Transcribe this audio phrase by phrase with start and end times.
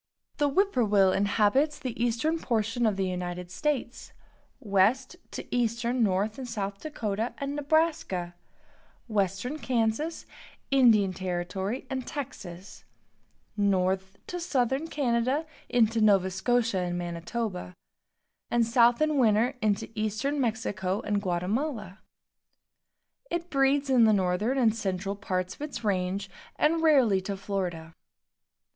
[0.37, 4.13] The whippoorwill inhabits the eastern portion of the United States,
[4.59, 8.33] west to eastern North and South Dakota and Nebraska,
[9.07, 10.25] western Kansas,
[10.71, 12.83] Indian Territory and Texas;
[13.55, 17.75] north to southern Canada, into Nova Scotia and Manitoba;
[18.49, 21.99] and south in winter into eastern Mexico and Guatemala.
[23.29, 26.27] It breeds in the northern and central parts of its range,
[26.57, 27.93] and rarely to Florida.